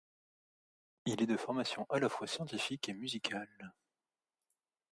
[1.05, 3.71] Il est de formation à la fois scientifique et musicale.